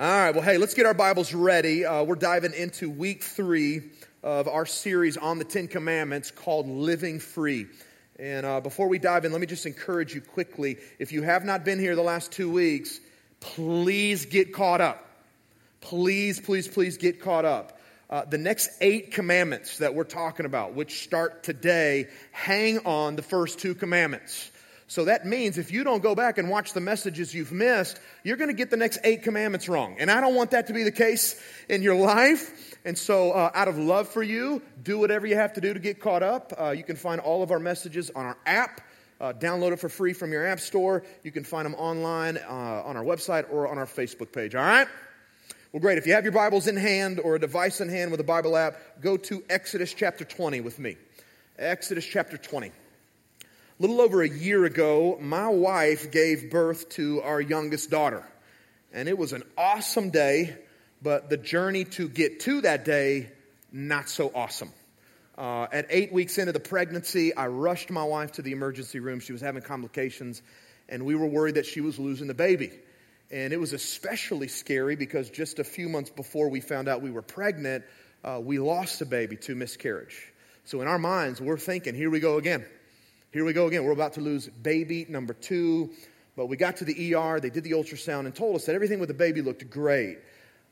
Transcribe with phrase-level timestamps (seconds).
[0.00, 1.84] All right, well, hey, let's get our Bibles ready.
[1.84, 3.82] Uh, we're diving into week three
[4.22, 7.66] of our series on the Ten Commandments called Living Free.
[8.18, 10.78] And uh, before we dive in, let me just encourage you quickly.
[10.98, 12.98] If you have not been here the last two weeks,
[13.40, 15.06] please get caught up.
[15.82, 17.78] Please, please, please get caught up.
[18.08, 23.22] Uh, the next eight commandments that we're talking about, which start today, hang on the
[23.22, 24.50] first two commandments.
[24.90, 28.36] So that means if you don't go back and watch the messages you've missed, you're
[28.36, 29.94] going to get the next eight commandments wrong.
[30.00, 32.76] And I don't want that to be the case in your life.
[32.84, 35.78] And so, uh, out of love for you, do whatever you have to do to
[35.78, 36.52] get caught up.
[36.58, 38.80] Uh, you can find all of our messages on our app.
[39.20, 41.04] Uh, download it for free from your app store.
[41.22, 44.56] You can find them online uh, on our website or on our Facebook page.
[44.56, 44.88] All right?
[45.72, 45.98] Well, great.
[45.98, 48.56] If you have your Bibles in hand or a device in hand with a Bible
[48.56, 50.96] app, go to Exodus chapter 20 with me.
[51.60, 52.72] Exodus chapter 20
[53.80, 58.22] little over a year ago, my wife gave birth to our youngest daughter.
[58.92, 60.54] And it was an awesome day,
[61.00, 63.30] but the journey to get to that day,
[63.72, 64.70] not so awesome.
[65.38, 69.18] Uh, at eight weeks into the pregnancy, I rushed my wife to the emergency room.
[69.18, 70.42] She was having complications,
[70.90, 72.72] and we were worried that she was losing the baby.
[73.30, 77.10] And it was especially scary because just a few months before we found out we
[77.10, 77.84] were pregnant,
[78.24, 80.30] uh, we lost a baby to miscarriage.
[80.66, 82.66] So in our minds, we're thinking, here we go again.
[83.32, 83.84] Here we go again.
[83.84, 85.90] We're about to lose baby number two.
[86.36, 88.98] But we got to the ER, they did the ultrasound and told us that everything
[88.98, 90.18] with the baby looked great.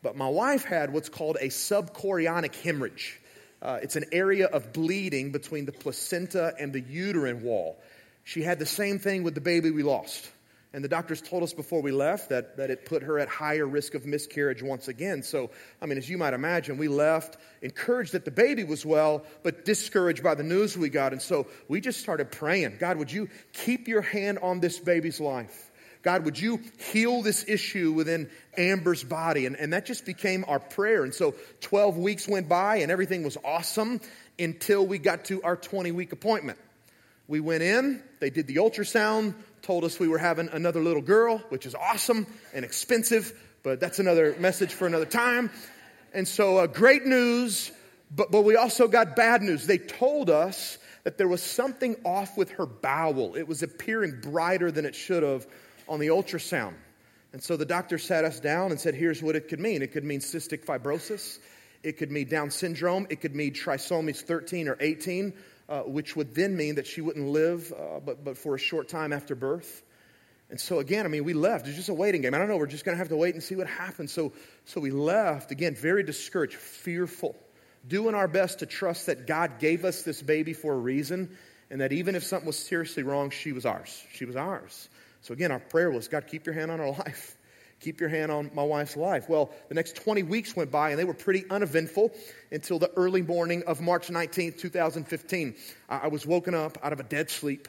[0.03, 3.21] But my wife had what's called a subchorionic hemorrhage.
[3.63, 7.79] Uh, it's an area of bleeding between the placenta and the uterine wall.
[8.25, 10.29] She had the same thing with the baby we lost.
[10.75, 13.67] And the doctors told us before we left that, that it put her at higher
[13.67, 15.23] risk of miscarriage once again.
[15.23, 19.25] So, I mean, as you might imagine, we left encouraged that the baby was well,
[19.43, 21.13] but discouraged by the news we got.
[21.13, 25.21] And so we just started praying God, would you keep your hand on this baby's
[25.21, 25.71] life?
[26.03, 26.61] God, would you
[26.93, 29.47] heal this issue within Amber's body?
[29.47, 31.03] And, and that just became our prayer.
[31.03, 34.01] And so 12 weeks went by and everything was awesome
[34.39, 36.59] until we got to our 20 week appointment.
[37.27, 39.35] We went in, they did the ultrasound,
[39.69, 43.99] told us we were having another little girl, which is awesome and expensive, but that's
[43.99, 45.51] another message for another time.
[46.15, 47.71] And so, uh, great news,
[48.11, 49.67] but, but we also got bad news.
[49.67, 54.71] They told us that there was something off with her bowel, it was appearing brighter
[54.71, 55.47] than it should have
[55.87, 56.73] on the ultrasound.
[57.35, 59.93] And so the doctor sat us down and said, Here's what it could mean it
[59.93, 61.41] could mean cystic fibrosis,
[61.83, 65.35] it could mean Down syndrome, it could mean trisomies 13 or 18
[65.69, 68.89] uh, which would then mean that she wouldn't live uh, but, but for a short
[68.89, 69.83] time after birth.
[70.51, 71.67] And so again, I mean, we left.
[71.67, 72.35] It's just a waiting game.
[72.35, 72.57] I don't know.
[72.57, 74.13] We're just going to have to wait and see what happens.
[74.13, 74.33] So,
[74.65, 77.37] so we left again, very discouraged, fearful,
[77.87, 81.37] doing our best to trust that God gave us this baby for a reason,
[81.71, 84.03] and that even if something was seriously wrong, she was ours.
[84.15, 84.89] She was ours.
[85.21, 87.37] So again, our prayer was, God, keep your hand on our life.
[87.81, 89.29] Keep your hand on my wife's life.
[89.29, 92.11] Well, the next 20 weeks went by and they were pretty uneventful
[92.51, 95.55] until the early morning of March 19th, 2015.
[95.89, 97.69] I was woken up out of a dead sleep.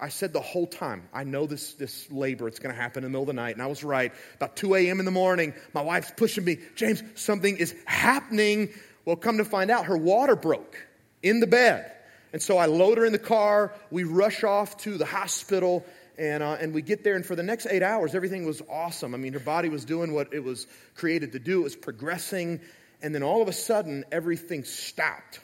[0.00, 3.10] I said the whole time, I know this, this labor, it's going to happen in
[3.10, 3.54] the middle of the night.
[3.54, 4.12] And I was right.
[4.36, 5.00] About 2 a.m.
[5.00, 8.70] in the morning, my wife's pushing me, James, something is happening.
[9.04, 10.76] Well, come to find out, her water broke
[11.22, 11.92] in the bed.
[12.32, 13.74] And so I load her in the car.
[13.90, 15.84] We rush off to the hospital.
[16.18, 19.14] And, uh, and we get there, and for the next eight hours, everything was awesome.
[19.14, 22.60] I mean, her body was doing what it was created to do, it was progressing.
[23.02, 25.40] And then all of a sudden, everything stopped.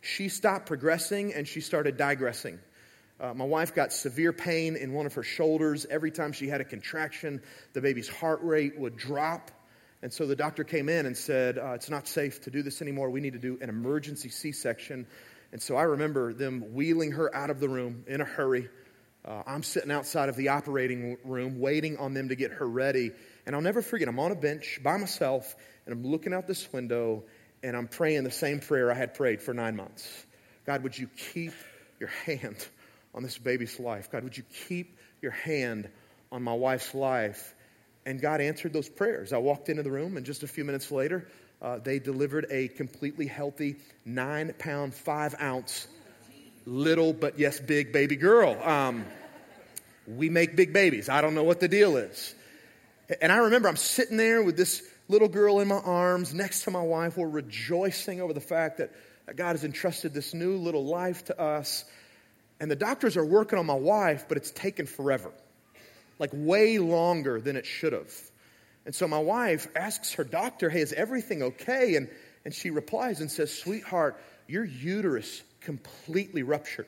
[0.00, 2.58] She stopped progressing and she started digressing.
[3.20, 5.86] Uh, my wife got severe pain in one of her shoulders.
[5.90, 7.40] Every time she had a contraction,
[7.72, 9.50] the baby's heart rate would drop.
[10.02, 12.80] And so the doctor came in and said, uh, It's not safe to do this
[12.80, 13.10] anymore.
[13.10, 15.06] We need to do an emergency C section.
[15.50, 18.68] And so I remember them wheeling her out of the room in a hurry.
[19.28, 23.12] Uh, I'm sitting outside of the operating room waiting on them to get her ready.
[23.44, 26.72] And I'll never forget, I'm on a bench by myself and I'm looking out this
[26.72, 27.24] window
[27.62, 30.08] and I'm praying the same prayer I had prayed for nine months.
[30.64, 31.52] God, would you keep
[32.00, 32.66] your hand
[33.14, 34.10] on this baby's life?
[34.10, 35.90] God, would you keep your hand
[36.32, 37.54] on my wife's life?
[38.06, 39.34] And God answered those prayers.
[39.34, 41.28] I walked into the room, and just a few minutes later,
[41.60, 43.76] uh, they delivered a completely healthy
[44.06, 45.88] nine pound, five ounce
[46.68, 48.60] little but yes big baby girl.
[48.62, 49.04] Um,
[50.06, 51.08] we make big babies.
[51.08, 52.34] I don't know what the deal is.
[53.20, 56.70] And I remember I'm sitting there with this little girl in my arms next to
[56.70, 57.16] my wife.
[57.16, 58.92] We're rejoicing over the fact that
[59.34, 61.84] God has entrusted this new little life to us.
[62.60, 65.32] And the doctors are working on my wife, but it's taken forever
[66.18, 68.12] like way longer than it should have.
[68.84, 71.94] And so my wife asks her doctor, Hey, is everything okay?
[71.96, 72.08] And,
[72.44, 76.86] and she replies and says, Sweetheart, your uterus completely ruptured.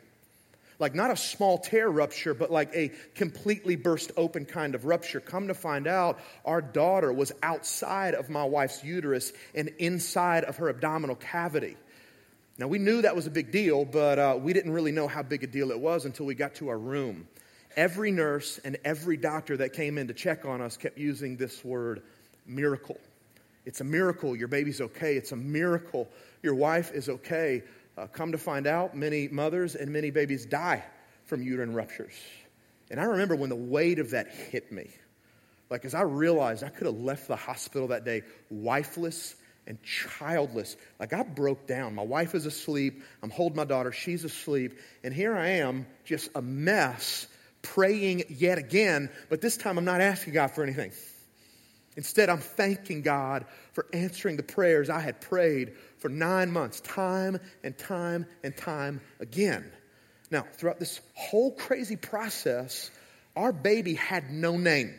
[0.78, 5.20] Like not a small tear rupture, but like a completely burst open kind of rupture.
[5.20, 10.56] Come to find out, our daughter was outside of my wife's uterus and inside of
[10.56, 11.76] her abdominal cavity.
[12.56, 15.22] Now, we knew that was a big deal, but uh, we didn't really know how
[15.22, 17.26] big a deal it was until we got to our room.
[17.76, 21.64] Every nurse and every doctor that came in to check on us kept using this
[21.64, 22.02] word
[22.46, 22.98] miracle.
[23.64, 25.16] It's a miracle your baby's okay.
[25.16, 26.08] It's a miracle
[26.42, 27.62] your wife is okay.
[28.00, 30.82] Uh, come to find out, many mothers and many babies die
[31.26, 32.14] from uterine ruptures.
[32.90, 34.88] And I remember when the weight of that hit me.
[35.68, 39.36] Like, as I realized I could have left the hospital that day wifeless
[39.66, 40.78] and childless.
[40.98, 41.94] Like, I broke down.
[41.94, 43.02] My wife is asleep.
[43.22, 43.92] I'm holding my daughter.
[43.92, 44.78] She's asleep.
[45.04, 47.26] And here I am, just a mess,
[47.60, 49.10] praying yet again.
[49.28, 50.92] But this time, I'm not asking God for anything.
[52.00, 53.44] Instead, I'm thanking God
[53.74, 59.02] for answering the prayers I had prayed for nine months, time and time and time
[59.20, 59.70] again.
[60.30, 62.90] Now, throughout this whole crazy process,
[63.36, 64.94] our baby had no name.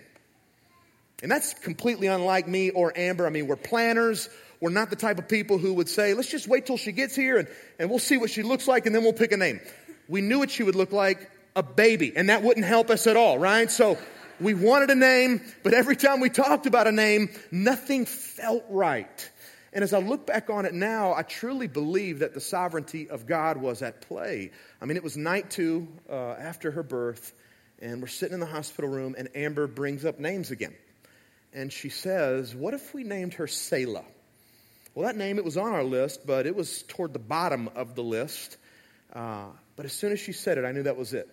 [1.24, 3.26] And that's completely unlike me or Amber.
[3.26, 4.30] I mean, we're planners.
[4.60, 7.16] We're not the type of people who would say, let's just wait till she gets
[7.16, 7.48] here and,
[7.80, 9.60] and we'll see what she looks like and then we'll pick a name.
[10.08, 13.18] We knew what she would look like a baby, and that wouldn't help us at
[13.18, 13.72] all, right?
[13.72, 13.98] So
[14.42, 19.30] we wanted a name, but every time we talked about a name, nothing felt right.
[19.74, 23.26] And as I look back on it now, I truly believe that the sovereignty of
[23.26, 24.52] God was at play.
[24.82, 27.34] I mean, it was night two uh, after her birth,
[27.80, 30.76] and we're sitting in the hospital room, and Amber brings up names again.
[31.54, 34.06] And she says, What if we named her Selah?
[34.94, 37.96] Well, that name, it was on our list, but it was toward the bottom of
[37.96, 38.58] the list.
[39.14, 39.46] Uh,
[39.78, 41.30] but as soon as she said it, I knew that was it.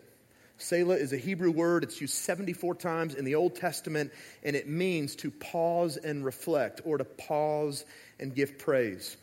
[0.59, 1.85] Selah is a Hebrew word.
[1.85, 4.13] It's used 74 times in the Old Testament,
[4.43, 7.85] and it means to pause and reflect or to pause
[8.19, 9.17] and give praise.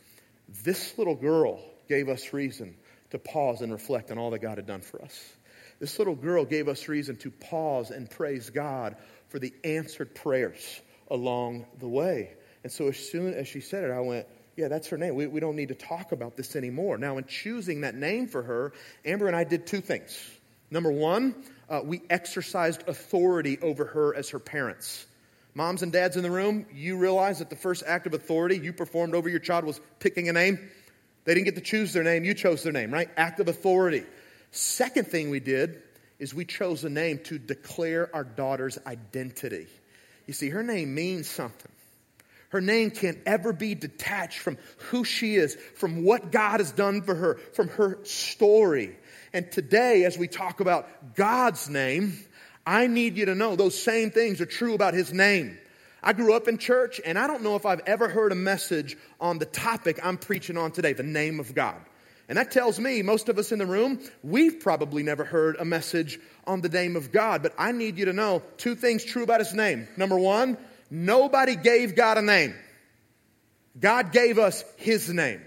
[0.64, 2.74] This little girl gave us reason
[3.10, 5.32] to pause and reflect on all that God had done for us.
[5.78, 8.96] This little girl gave us reason to pause and praise God
[9.28, 10.80] for the answered prayers
[11.10, 12.32] along the way.
[12.62, 15.14] And so as soon as she said it, I went, yeah, that's her name.
[15.14, 16.96] We, we don't need to talk about this anymore.
[16.96, 18.72] Now, in choosing that name for her,
[19.04, 20.18] Amber and I did two things.
[20.70, 21.34] Number one,
[21.68, 25.06] uh, we exercised authority over her as her parents.
[25.54, 28.72] Moms and dads in the room, you realize that the first act of authority you
[28.72, 30.58] performed over your child was picking a name?
[31.24, 33.08] They didn't get to choose their name, you chose their name, right?
[33.16, 34.04] Act of authority.
[34.50, 35.82] Second thing we did
[36.18, 39.66] is we chose a name to declare our daughter's identity.
[40.26, 41.72] You see, her name means something.
[42.50, 44.56] Her name can't ever be detached from
[44.90, 48.96] who she is, from what God has done for her, from her story.
[49.36, 52.18] And today, as we talk about God's name,
[52.64, 55.58] I need you to know those same things are true about His name.
[56.02, 58.96] I grew up in church, and I don't know if I've ever heard a message
[59.20, 61.76] on the topic I'm preaching on today, the name of God.
[62.30, 65.66] And that tells me, most of us in the room, we've probably never heard a
[65.66, 67.42] message on the name of God.
[67.42, 69.86] But I need you to know two things true about His name.
[69.98, 70.56] Number one,
[70.90, 72.54] nobody gave God a name.
[73.78, 75.42] God gave us His name.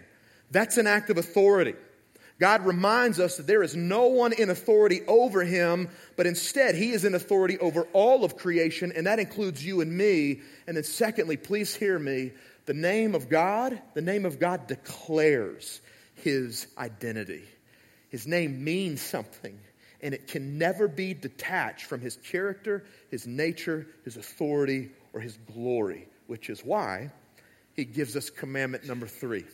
[0.52, 1.74] That's an act of authority.
[2.40, 6.92] God reminds us that there is no one in authority over him, but instead he
[6.92, 10.40] is in authority over all of creation, and that includes you and me.
[10.66, 12.32] And then, secondly, please hear me
[12.66, 15.82] the name of God, the name of God declares
[16.16, 17.44] his identity.
[18.10, 19.60] His name means something,
[20.02, 25.38] and it can never be detached from his character, his nature, his authority, or his
[25.54, 27.12] glory, which is why
[27.80, 29.46] he gives us commandment number three.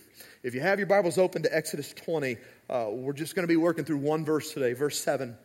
[0.42, 2.38] If you have your Bibles open to Exodus 20,
[2.70, 5.38] uh, we're just going to be working through one verse today, verse 7.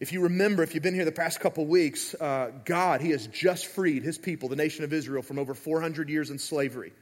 [0.00, 3.26] If you remember, if you've been here the past couple weeks, uh, God, He has
[3.26, 6.92] just freed His people, the nation of Israel, from over 400 years in slavery.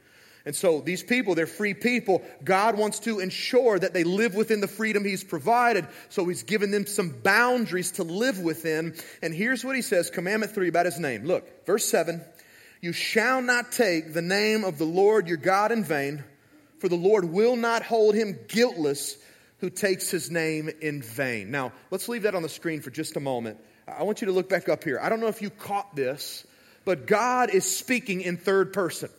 [0.45, 2.21] And so these people, they're free people.
[2.43, 5.87] God wants to ensure that they live within the freedom He's provided.
[6.09, 8.95] So He's given them some boundaries to live within.
[9.21, 11.23] And here's what He says Commandment 3 about His name.
[11.23, 12.21] Look, verse 7
[12.81, 16.23] You shall not take the name of the Lord your God in vain
[16.81, 19.15] for the Lord will not hold him guiltless
[19.59, 21.51] who takes his name in vain.
[21.51, 23.59] Now, let's leave that on the screen for just a moment.
[23.87, 24.99] I want you to look back up here.
[24.99, 26.45] I don't know if you caught this,
[26.83, 29.09] but God is speaking in third person.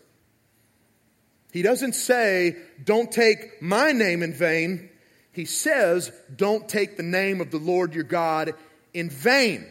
[1.52, 4.90] He doesn't say, Don't take my name in vain.
[5.30, 8.54] He says, Don't take the name of the Lord your God
[8.92, 9.64] in vain.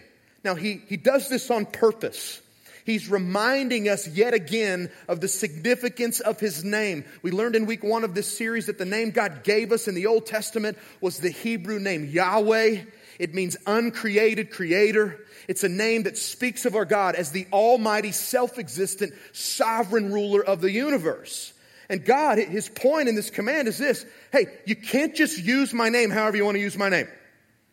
[0.45, 2.41] Now, he, he does this on purpose.
[2.85, 7.05] He's reminding us yet again of the significance of his name.
[7.21, 9.95] We learned in week one of this series that the name God gave us in
[9.95, 12.83] the Old Testament was the Hebrew name Yahweh.
[13.19, 15.25] It means uncreated creator.
[15.47, 20.43] It's a name that speaks of our God as the almighty, self existent, sovereign ruler
[20.43, 21.53] of the universe.
[21.89, 25.89] And God, his point in this command is this hey, you can't just use my
[25.89, 27.07] name however you want to use my name,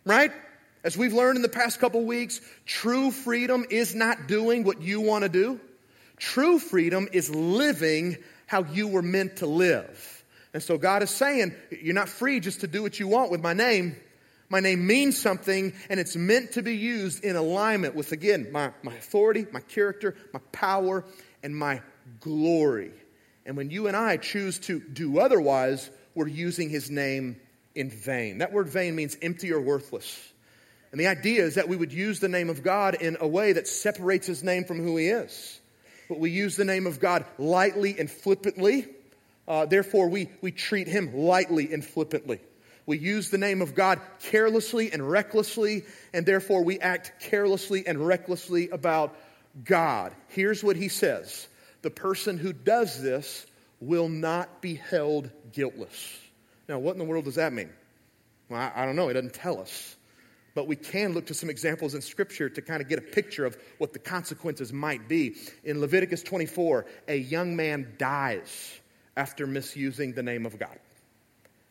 [0.05, 0.33] right?
[0.89, 5.03] As we've learned in the past couple weeks, true freedom is not doing what you
[5.03, 5.61] want to do.
[6.17, 8.17] True freedom is living
[8.47, 10.25] how you were meant to live.
[10.55, 13.43] And so God is saying, you're not free just to do what you want with
[13.43, 13.97] my name.
[14.49, 18.71] My name means something, and it's meant to be used in alignment with, again, my,
[18.83, 21.05] my authority, my character, my power,
[21.43, 21.83] and my
[22.21, 22.93] glory.
[23.45, 27.39] And when you and I choose to do otherwise, we're using his name
[27.75, 28.39] in vain.
[28.39, 30.19] That word vain means empty or worthless.
[30.91, 33.53] And the idea is that we would use the name of God in a way
[33.53, 35.61] that separates his name from who he is.
[36.09, 38.89] But we use the name of God lightly and flippantly.
[39.47, 42.41] Uh, therefore, we, we treat him lightly and flippantly.
[42.87, 48.07] We use the name of God carelessly and recklessly, and therefore we act carelessly and
[48.07, 49.15] recklessly about
[49.63, 50.15] God.
[50.29, 51.49] Here's what he says
[51.83, 53.45] The person who does this
[53.81, 56.19] will not be held guiltless.
[56.67, 57.69] Now, what in the world does that mean?
[58.49, 59.11] Well, I, I don't know.
[59.11, 59.97] It doesn't tell us.
[60.59, 63.47] But we can look to some examples in Scripture to kind of get a picture
[63.47, 65.37] of what the consequences might be.
[65.63, 68.81] In Leviticus 24, a young man dies
[69.17, 70.77] after misusing the name of God.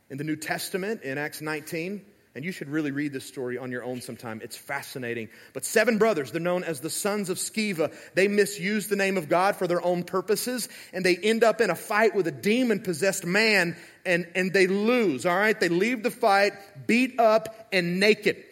[0.10, 2.02] In the New Testament, in Acts 19,
[2.34, 4.40] and you should really read this story on your own sometime.
[4.42, 5.28] It's fascinating.
[5.52, 7.94] But seven brothers, they're known as the sons of Sceva.
[8.14, 11.72] They misuse the name of God for their own purposes, and they end up in
[11.72, 13.76] a fight with a demon possessed man,
[14.06, 15.60] and, and they lose, all right?
[15.60, 16.54] They leave the fight
[16.88, 18.46] beat up and naked.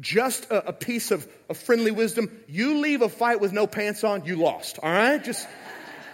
[0.00, 2.30] Just a, a piece of, of friendly wisdom.
[2.48, 5.22] You leave a fight with no pants on, you lost, all right?
[5.22, 5.46] Just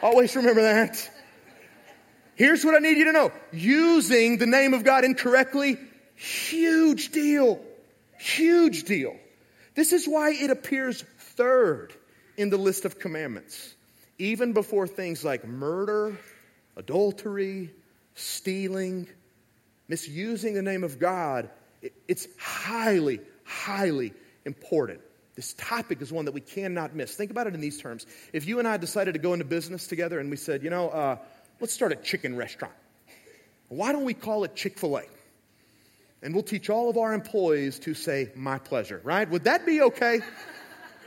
[0.02, 1.10] always remember that.
[2.34, 3.32] Here's what I need you to know.
[3.52, 5.78] Using the name of God incorrectly,
[6.16, 7.60] huge deal.
[8.18, 9.16] Huge deal.
[9.74, 11.92] This is why it appears third
[12.36, 13.74] in the list of commandments.
[14.18, 16.18] Even before things like murder,
[16.76, 17.70] adultery,
[18.14, 19.06] stealing,
[19.88, 21.50] misusing the name of God,
[22.08, 24.12] it's highly, highly
[24.44, 25.00] important.
[25.34, 27.14] This topic is one that we cannot miss.
[27.14, 28.06] Think about it in these terms.
[28.32, 30.88] If you and I decided to go into business together and we said, you know,
[30.88, 31.16] uh,
[31.58, 32.74] Let's start a chicken restaurant.
[33.68, 35.02] Why don't we call it Chick fil A?
[36.22, 39.28] And we'll teach all of our employees to say, my pleasure, right?
[39.28, 40.20] Would that be okay?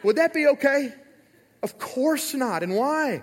[0.04, 0.94] Would that be okay?
[1.62, 2.64] Of course not.
[2.64, 3.22] And why?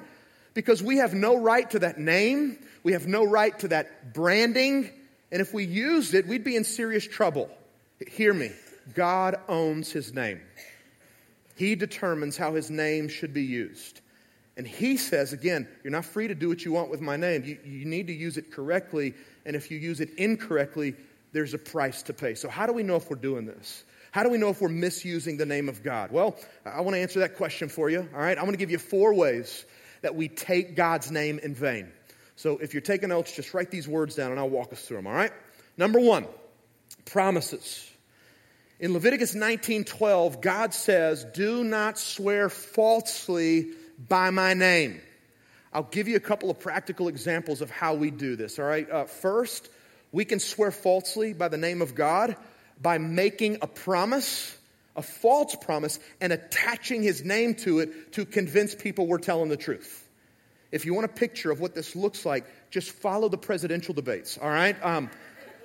[0.54, 4.90] Because we have no right to that name, we have no right to that branding,
[5.32, 7.50] and if we used it, we'd be in serious trouble.
[8.06, 8.52] Hear me
[8.94, 10.40] God owns his name,
[11.56, 14.00] he determines how his name should be used.
[14.56, 17.44] And he says, again, you're not free to do what you want with my name.
[17.44, 19.12] You, you need to use it correctly.
[19.44, 20.94] And if you use it incorrectly,
[21.32, 22.34] there's a price to pay.
[22.34, 23.84] So, how do we know if we're doing this?
[24.12, 26.10] How do we know if we're misusing the name of God?
[26.10, 28.08] Well, I want to answer that question for you.
[28.14, 28.38] All right.
[28.38, 29.66] I'm going to give you four ways
[30.00, 31.92] that we take God's name in vain.
[32.36, 34.96] So, if you're taking notes, just write these words down and I'll walk us through
[34.98, 35.06] them.
[35.06, 35.32] All right.
[35.76, 36.26] Number one,
[37.04, 37.90] promises.
[38.78, 45.00] In Leviticus 19:12, God says, "Do not swear falsely by my name.
[45.72, 48.90] I'll give you a couple of practical examples of how we do this, all right?
[48.90, 49.68] Uh, first,
[50.12, 52.36] we can swear falsely by the name of God
[52.80, 54.56] by making a promise,
[54.94, 59.56] a false promise, and attaching his name to it to convince people we're telling the
[59.56, 60.06] truth.
[60.70, 64.38] If you want a picture of what this looks like, just follow the presidential debates,
[64.38, 64.76] all right?
[64.84, 65.10] Um,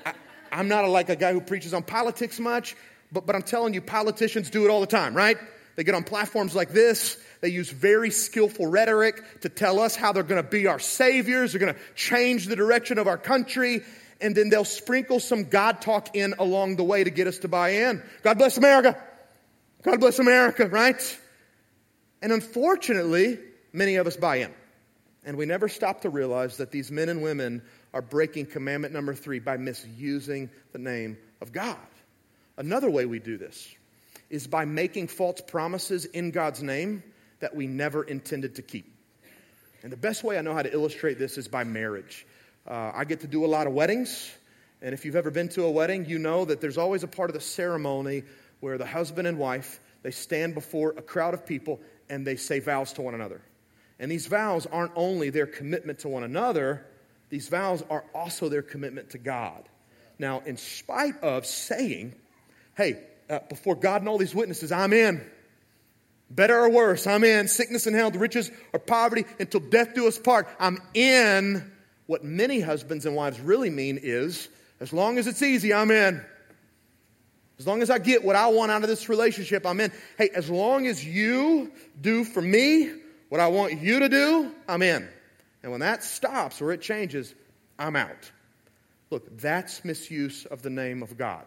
[0.05, 0.13] I,
[0.51, 2.75] am not a, like a guy who preaches on politics much,
[3.11, 5.37] but, but I'm telling you, politicians do it all the time, right?
[5.75, 10.13] They get on platforms like this they use very skillful rhetoric to tell us how
[10.13, 11.51] they're going to be our saviors.
[11.51, 13.81] They're going to change the direction of our country.
[14.21, 17.47] And then they'll sprinkle some God talk in along the way to get us to
[17.47, 18.03] buy in.
[18.21, 19.01] God bless America.
[19.81, 21.19] God bless America, right?
[22.21, 23.39] And unfortunately,
[23.73, 24.53] many of us buy in.
[25.25, 29.15] And we never stop to realize that these men and women are breaking commandment number
[29.15, 31.77] three by misusing the name of God.
[32.57, 33.73] Another way we do this
[34.29, 37.03] is by making false promises in God's name
[37.39, 38.93] that we never intended to keep.
[39.83, 42.25] And the best way I know how to illustrate this is by marriage.
[42.67, 44.31] Uh, I get to do a lot of weddings,
[44.81, 47.29] and if you've ever been to a wedding, you know that there's always a part
[47.29, 48.23] of the ceremony
[48.59, 51.79] where the husband and wife they stand before a crowd of people
[52.09, 53.41] and they say vows to one another.
[53.99, 56.85] And these vows aren't only their commitment to one another,
[57.29, 59.63] these vows are also their commitment to God.
[60.17, 62.15] Now, in spite of saying,
[62.81, 65.21] hey, uh, before God and all these witnesses, I'm in.
[66.29, 67.47] Better or worse, I'm in.
[67.47, 70.47] Sickness and health, riches or poverty, until death do us part.
[70.59, 71.71] I'm in.
[72.07, 76.23] What many husbands and wives really mean is, as long as it's easy, I'm in.
[77.59, 79.91] As long as I get what I want out of this relationship, I'm in.
[80.17, 82.91] Hey, as long as you do for me
[83.29, 85.07] what I want you to do, I'm in.
[85.61, 87.35] And when that stops or it changes,
[87.77, 88.31] I'm out.
[89.11, 91.45] Look, that's misuse of the name of God.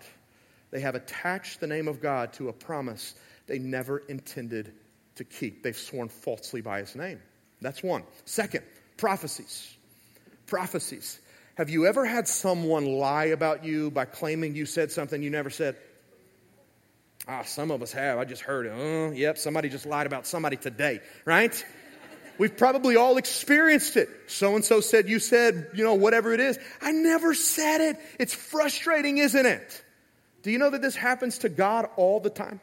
[0.74, 3.14] They have attached the name of God to a promise
[3.46, 4.72] they never intended
[5.14, 5.62] to keep.
[5.62, 7.20] They've sworn falsely by his name.
[7.60, 8.02] That's one.
[8.24, 8.64] Second,
[8.96, 9.72] prophecies.
[10.48, 11.20] Prophecies.
[11.54, 15.48] Have you ever had someone lie about you by claiming you said something you never
[15.48, 15.76] said?
[17.28, 18.18] Ah, some of us have.
[18.18, 18.72] I just heard it.
[18.72, 21.64] Uh, yep, somebody just lied about somebody today, right?
[22.36, 24.08] We've probably all experienced it.
[24.26, 26.58] So and so said you said, you know, whatever it is.
[26.82, 27.96] I never said it.
[28.18, 29.83] It's frustrating, isn't it?
[30.44, 32.60] Do you know that this happens to God all the time?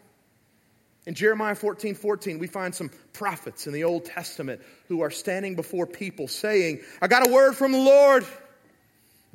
[1.08, 5.56] In Jeremiah 14 14, we find some prophets in the Old Testament who are standing
[5.56, 8.24] before people saying, I got a word from the Lord.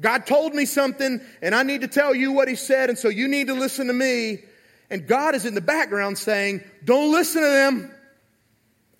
[0.00, 3.08] God told me something, and I need to tell you what He said, and so
[3.08, 4.38] you need to listen to me.
[4.90, 7.90] And God is in the background saying, Don't listen to them.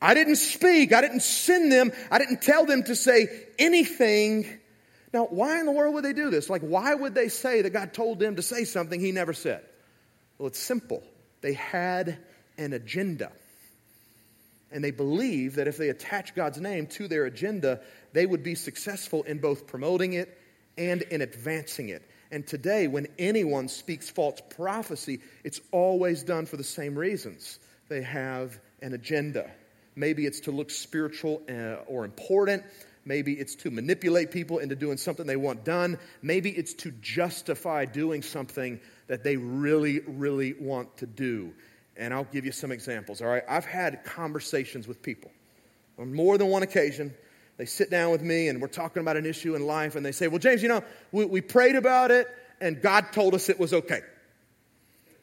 [0.03, 0.93] I didn't speak.
[0.93, 1.93] I didn't send them.
[2.11, 3.29] I didn't tell them to say
[3.61, 4.59] anything.
[5.16, 6.50] Now, why in the world would they do this?
[6.50, 9.62] Like, why would they say that God told them to say something He never said?
[10.37, 11.02] Well, it's simple.
[11.40, 12.18] They had
[12.58, 13.32] an agenda.
[14.70, 17.80] And they believe that if they attach God's name to their agenda,
[18.12, 20.38] they would be successful in both promoting it
[20.76, 22.02] and in advancing it.
[22.30, 27.58] And today, when anyone speaks false prophecy, it's always done for the same reasons.
[27.88, 29.50] They have an agenda.
[29.94, 32.64] Maybe it's to look spiritual uh, or important.
[33.06, 35.98] Maybe it's to manipulate people into doing something they want done.
[36.22, 41.54] Maybe it's to justify doing something that they really, really want to do.
[41.96, 43.44] And I'll give you some examples, all right?
[43.48, 45.30] I've had conversations with people
[45.98, 47.14] on more than one occasion.
[47.56, 50.12] They sit down with me and we're talking about an issue in life, and they
[50.12, 50.82] say, Well, James, you know,
[51.12, 52.28] we, we prayed about it
[52.60, 54.00] and God told us it was okay.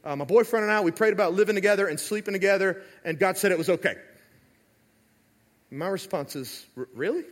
[0.03, 3.37] Uh, my boyfriend and I, we prayed about living together and sleeping together, and God
[3.37, 3.95] said it was okay.
[5.71, 7.23] My response is, Really?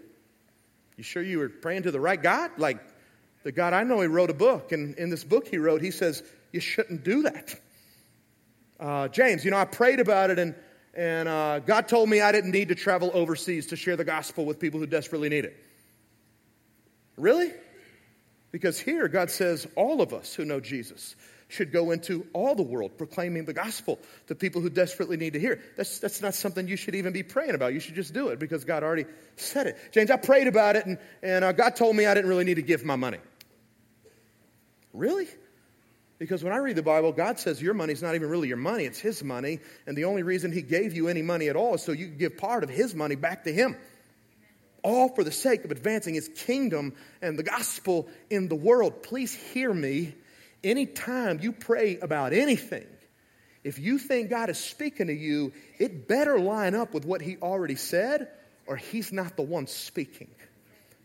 [1.02, 2.52] You sure you were praying to the right God?
[2.58, 2.80] Like,
[3.44, 5.90] the God I know, he wrote a book, and in this book he wrote, he
[5.90, 7.60] says, You shouldn't do that
[8.82, 10.56] uh, James, you know, I prayed about it and,
[10.96, 14.44] and uh, God told me I didn't need to travel overseas to share the gospel
[14.44, 15.56] with people who desperately need it.
[17.16, 17.52] Really?
[18.52, 21.16] Because here God says all of us who know Jesus
[21.52, 25.40] should go into all the world proclaiming the gospel to people who desperately need to
[25.40, 25.62] hear.
[25.78, 27.74] That's, that's not something you should even be praying about.
[27.74, 29.78] You should just do it because God already said it.
[29.92, 32.56] James, I prayed about it and, and uh, God told me I didn't really need
[32.56, 33.20] to give my money.
[34.94, 35.28] Really?
[36.22, 38.84] Because when I read the Bible, God says your money's not even really your money,
[38.84, 39.60] it's His money.
[39.88, 42.18] And the only reason He gave you any money at all is so you can
[42.18, 43.76] give part of His money back to Him.
[44.84, 49.02] All for the sake of advancing His kingdom and the gospel in the world.
[49.02, 50.14] Please hear me.
[50.64, 52.86] Anytime you pray about anything,
[53.64, 57.38] if you think God is speaking to you, it better line up with what He
[57.38, 58.30] already said,
[58.68, 60.30] or He's not the one speaking.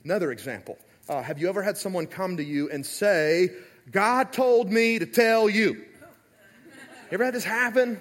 [0.05, 0.79] Another example.
[1.09, 3.51] Uh, have you ever had someone come to you and say,
[3.91, 5.75] God told me to tell you.
[5.75, 8.01] You ever had this happen?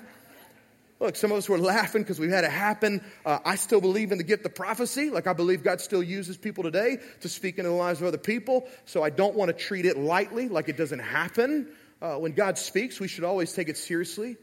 [0.99, 3.03] Look, some of us were laughing because we've had it happen.
[3.25, 5.10] Uh, I still believe in the gift of prophecy.
[5.10, 8.17] Like I believe God still uses people today to speak into the lives of other
[8.17, 8.67] people.
[8.86, 11.67] So I don't want to treat it lightly, like it doesn't happen.
[12.01, 14.38] Uh, when God speaks, we should always take it seriously.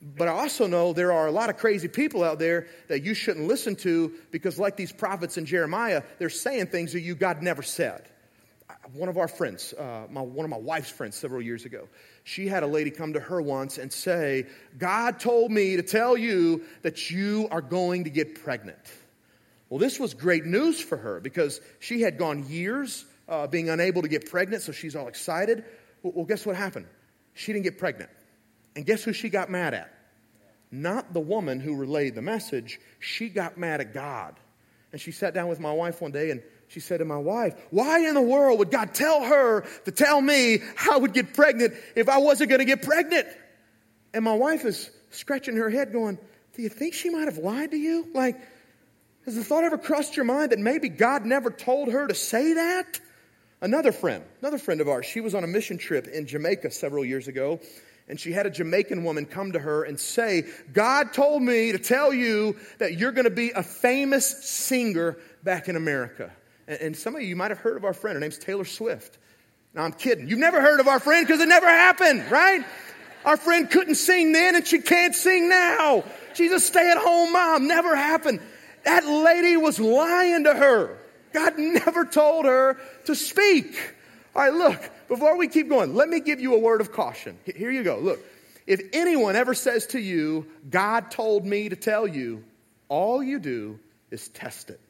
[0.00, 3.14] But I also know there are a lot of crazy people out there that you
[3.14, 7.42] shouldn't listen to because, like these prophets in Jeremiah, they're saying things that you God
[7.42, 8.06] never said
[8.92, 11.88] one of our friends, uh, my, one of my wife's friends several years ago,
[12.24, 16.16] she had a lady come to her once and say, God told me to tell
[16.16, 18.78] you that you are going to get pregnant.
[19.68, 24.02] Well, this was great news for her because she had gone years uh, being unable
[24.02, 25.64] to get pregnant, so she's all excited.
[26.02, 26.86] Well, well, guess what happened?
[27.34, 28.10] She didn't get pregnant.
[28.76, 29.92] And guess who she got mad at?
[30.70, 34.38] Not the woman who relayed the message, she got mad at God.
[34.92, 37.54] And she sat down with my wife one day and she said to my wife,
[37.70, 41.74] Why in the world would God tell her to tell me I would get pregnant
[41.94, 43.26] if I wasn't going to get pregnant?
[44.12, 46.18] And my wife is scratching her head, going,
[46.54, 48.08] Do you think she might have lied to you?
[48.12, 48.36] Like,
[49.24, 52.54] has the thought ever crossed your mind that maybe God never told her to say
[52.54, 53.00] that?
[53.60, 57.04] Another friend, another friend of ours, she was on a mission trip in Jamaica several
[57.04, 57.58] years ago,
[58.06, 61.78] and she had a Jamaican woman come to her and say, God told me to
[61.78, 66.30] tell you that you're going to be a famous singer back in America.
[66.68, 68.16] And, some of you might have heard of our friend.
[68.16, 69.18] Her name's Taylor Swift.
[69.74, 70.28] Now, I'm kidding.
[70.28, 72.64] You've never heard of our friend because it never happened, right?
[73.24, 76.04] Our friend couldn't sing then and she can't sing now.
[76.34, 77.66] She's a stay at home mom.
[77.66, 78.40] Never happened.
[78.84, 80.98] That lady was lying to her.
[81.32, 83.94] God never told her to speak.
[84.34, 87.38] All right, look, before we keep going, let me give you a word of caution.
[87.44, 87.98] Here you go.
[87.98, 88.20] Look,
[88.66, 92.44] if anyone ever says to you, God told me to tell you,
[92.88, 93.78] all you do
[94.10, 94.80] is test it.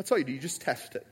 [0.00, 0.32] That's all you do.
[0.32, 1.06] You just test it.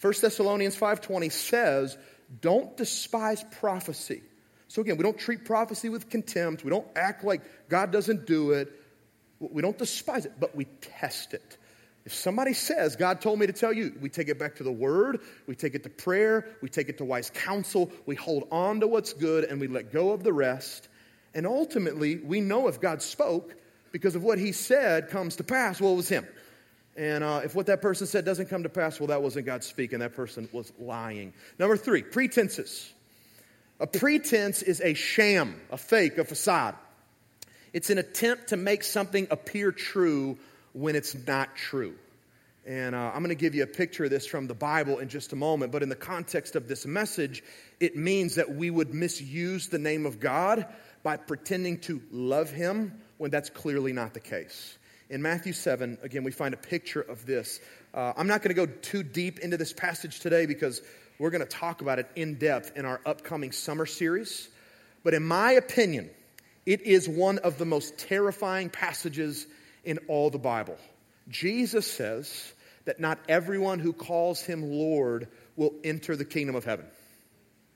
[0.00, 1.98] 1 Thessalonians 5:20 says,
[2.40, 4.22] "Don't despise prophecy."
[4.68, 6.62] So again, we don't treat prophecy with contempt.
[6.62, 8.70] We don't act like God doesn't do it.
[9.40, 11.58] We don't despise it, but we test it.
[12.04, 14.70] If somebody says, God told me to tell you, we take it back to the
[14.70, 18.78] word, we take it to prayer, we take it to wise counsel, we hold on
[18.78, 20.88] to what's good, and we let go of the rest.
[21.34, 23.56] And ultimately, we know if God spoke
[23.90, 26.28] because of what he said comes to pass, well, it was him.
[27.00, 29.64] And uh, if what that person said doesn't come to pass, well, that wasn't God
[29.64, 30.00] speaking.
[30.00, 31.32] That person was lying.
[31.58, 32.92] Number three, pretenses.
[33.80, 36.74] A pretense is a sham, a fake, a facade.
[37.72, 40.36] It's an attempt to make something appear true
[40.74, 41.94] when it's not true.
[42.66, 45.08] And uh, I'm going to give you a picture of this from the Bible in
[45.08, 45.72] just a moment.
[45.72, 47.42] But in the context of this message,
[47.80, 50.66] it means that we would misuse the name of God
[51.02, 54.76] by pretending to love Him when that's clearly not the case.
[55.10, 57.58] In Matthew 7, again, we find a picture of this.
[57.92, 60.80] Uh, I'm not going to go too deep into this passage today because
[61.18, 64.48] we're going to talk about it in depth in our upcoming summer series.
[65.02, 66.10] But in my opinion,
[66.64, 69.48] it is one of the most terrifying passages
[69.84, 70.78] in all the Bible.
[71.28, 72.52] Jesus says
[72.84, 76.86] that not everyone who calls him Lord will enter the kingdom of heaven.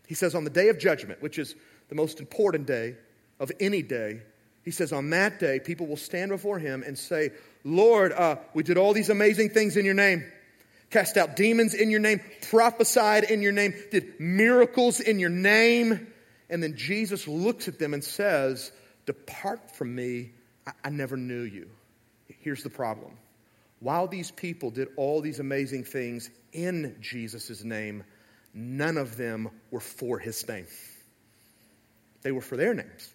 [0.07, 1.57] He says on the day of judgment, which is
[1.89, 2.95] the most important day
[3.41, 4.23] of any day,
[4.65, 7.33] he says on that day, people will stand before him and say,
[7.65, 10.25] Lord, uh, we did all these amazing things in your name,
[10.91, 16.07] cast out demons in your name, prophesied in your name, did miracles in your name.
[16.49, 18.73] And then Jesus looks at them and says,
[19.07, 20.33] Depart from me,
[20.67, 21.69] I, I never knew you.
[22.41, 23.13] Here's the problem.
[23.81, 28.05] While these people did all these amazing things in Jesus' name,
[28.55, 30.67] none of them were for his name.
[32.23, 33.13] They were for their names,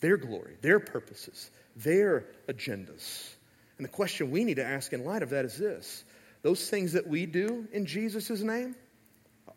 [0.00, 3.30] their glory, their purposes, their agendas.
[3.78, 6.04] And the question we need to ask in light of that is this
[6.42, 8.74] those things that we do in Jesus' name,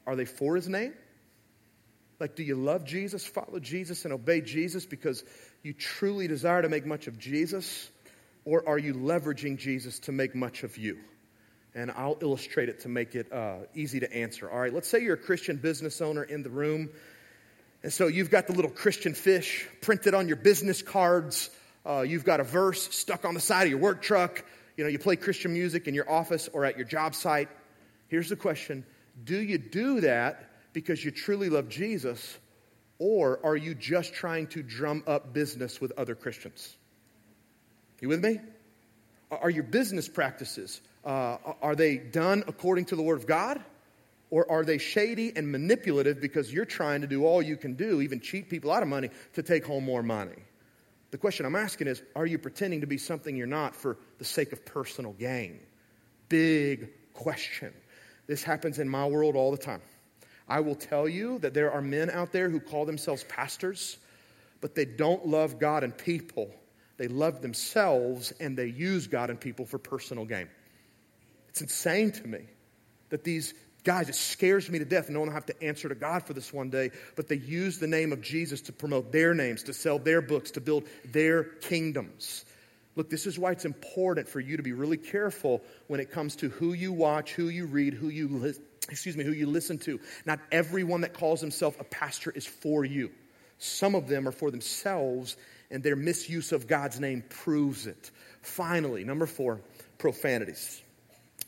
[0.06, 0.94] are they for his name?
[2.20, 5.24] Like, do you love Jesus, follow Jesus, and obey Jesus because
[5.62, 7.90] you truly desire to make much of Jesus?
[8.46, 11.00] Or are you leveraging Jesus to make much of you?
[11.76, 14.50] And I'll illustrate it to make it uh, easy to answer.
[14.50, 16.90] All right, let's say you're a Christian business owner in the room.
[17.84, 21.50] And so you've got the little Christian fish printed on your business cards.
[21.86, 24.44] Uh, you've got a verse stuck on the side of your work truck.
[24.78, 27.50] You know, you play Christian music in your office or at your job site.
[28.08, 28.86] Here's the question
[29.26, 32.38] Do you do that because you truly love Jesus,
[33.00, 36.76] or are you just trying to drum up business with other Christians?
[38.00, 38.40] You with me?
[39.30, 43.62] Are your business practices, uh, are they done according to the Word of God?
[44.34, 48.02] Or are they shady and manipulative because you're trying to do all you can do,
[48.02, 50.42] even cheat people out of money, to take home more money?
[51.12, 54.26] The question I'm asking is are you pretending to be something you're not for the
[54.26, 55.60] sake of personal gain?
[56.30, 57.72] Big question.
[58.26, 59.84] This happens in my world all the time.
[60.50, 64.00] I will tell you that there are men out there who call themselves pastors,
[64.62, 66.50] but they don't love God and people
[66.98, 70.48] they love themselves and they use God and people for personal gain.
[71.50, 72.46] It's insane to me
[73.10, 75.10] that these guys, it scares me to death.
[75.10, 77.80] No one will have to answer to God for this one day, but they use
[77.80, 81.44] the name of Jesus to promote their names, to sell their books, to build their
[81.44, 82.46] kingdoms.
[82.96, 86.36] Look, this is why it's important for you to be really careful when it comes
[86.38, 88.54] to who you watch, who you read, who you li-
[88.90, 90.00] excuse me, who you listen to.
[90.26, 93.12] Not everyone that calls himself a pastor is for you.
[93.58, 95.38] Some of them are for themselves
[95.72, 98.12] and their misuse of God's name proves it.
[98.42, 99.62] Finally, number four,
[99.98, 100.82] profanities.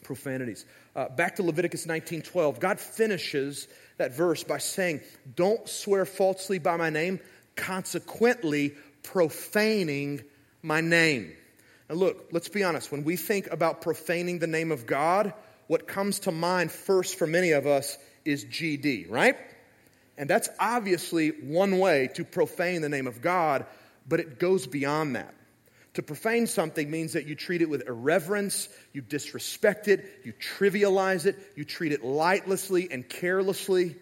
[0.02, 0.66] Profanities.
[0.96, 2.60] Uh, back to Leviticus 19:12.
[2.60, 5.02] God finishes that verse by saying,
[5.36, 7.20] "Don't swear falsely by my name,
[7.56, 10.24] consequently profaning
[10.62, 11.36] my name."
[11.90, 12.92] Now look, let's be honest.
[12.92, 15.34] When we think about profaning the name of God,
[15.68, 19.38] what comes to mind first for many of us is GD, right?
[20.18, 23.66] And that's obviously one way to profane the name of God,
[24.08, 25.34] but it goes beyond that.
[25.96, 31.26] To profane something means that you treat it with irreverence, you disrespect it, you trivialize
[31.26, 33.96] it, you treat it lightlessly and carelessly.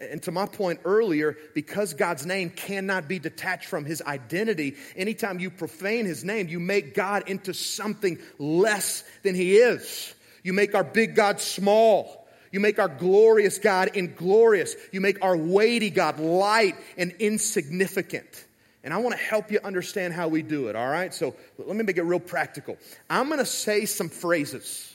[0.00, 5.38] And to my point earlier, because God's name cannot be detached from his identity, anytime
[5.38, 10.14] you profane his name, you make God into something less than he is.
[10.42, 12.26] You make our big God small.
[12.50, 14.74] You make our glorious God inglorious.
[14.92, 18.44] You make our weighty God light and insignificant.
[18.86, 21.12] And I want to help you understand how we do it, all right?
[21.12, 22.78] So let me make it real practical.
[23.10, 24.94] I'm going to say some phrases,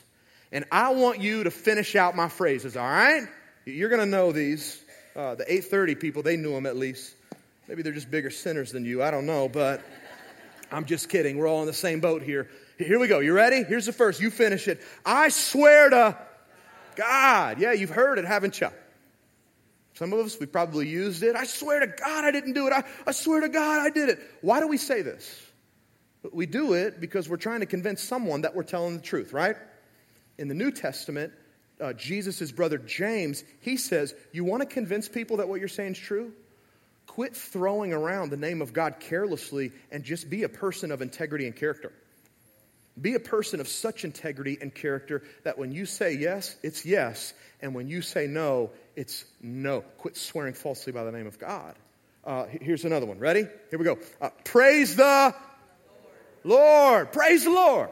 [0.54, 3.28] and I want you to finish out my phrases, all right?
[3.66, 4.82] You're going to know these.
[5.14, 7.14] Uh, the 830 people, they knew them at least.
[7.68, 9.04] Maybe they're just bigger sinners than you.
[9.04, 9.82] I don't know, but
[10.72, 11.38] I'm just kidding.
[11.38, 12.50] We're all in the same boat here.
[12.78, 13.20] Here we go.
[13.20, 13.62] You ready?
[13.64, 14.22] Here's the first.
[14.22, 14.80] You finish it.
[15.06, 16.18] I swear to
[16.96, 17.60] God.
[17.60, 18.70] Yeah, you've heard it, haven't you?
[20.02, 21.36] Some of us, we probably used it.
[21.36, 22.74] I swear to God I didn't do it.
[22.74, 24.18] I, I swear to God I did it.
[24.42, 25.46] Why do we say this?
[26.34, 29.56] We do it because we're trying to convince someone that we're telling the truth, right?
[30.40, 31.34] In the New Testament,
[31.80, 35.92] uh, Jesus' brother James, he says, You want to convince people that what you're saying
[35.92, 36.34] is true?
[37.06, 41.46] Quit throwing around the name of God carelessly and just be a person of integrity
[41.46, 41.94] and character.
[43.00, 47.36] Be a person of such integrity and character that when you say yes, it's yes,
[47.62, 49.82] and when you say no, it's no.
[49.98, 51.76] Quit swearing falsely by the name of God.
[52.24, 53.20] Uh, here's another one.
[53.20, 53.48] Ready?
[53.70, 53.98] Here we go.
[54.20, 55.34] Uh, praise the
[56.44, 56.60] Lord.
[56.60, 57.12] Lord.
[57.12, 57.90] Praise the Lord.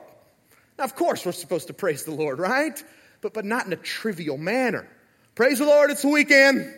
[0.78, 2.82] Now, of course, we're supposed to praise the Lord, right?
[3.22, 4.88] But, but not in a trivial manner.
[5.36, 6.74] Praise the Lord, it's the weekend.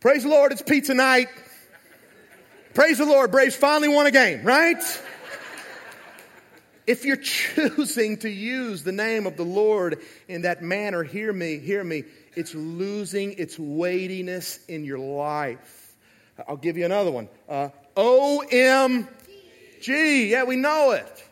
[0.00, 1.28] Praise the Lord, it's pizza night.
[2.74, 4.82] Praise the Lord, Braves finally won a game, right?
[6.86, 11.58] If you're choosing to use the name of the Lord in that manner, hear me,
[11.58, 12.04] hear me,
[12.36, 15.96] it's losing its weightiness in your life.
[16.46, 17.28] I'll give you another one.
[17.48, 19.08] Uh, OMG.
[20.28, 21.24] Yeah, we know it.